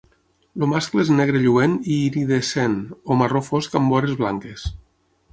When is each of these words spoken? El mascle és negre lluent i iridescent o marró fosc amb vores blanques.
El 0.59 0.63
mascle 0.69 1.01
és 1.01 1.09
negre 1.17 1.41
lluent 1.43 1.75
i 1.95 1.97
iridescent 2.05 2.73
o 3.11 3.17
marró 3.19 3.41
fosc 3.49 3.77
amb 3.81 3.93
vores 3.97 4.15
blanques. 4.23 4.65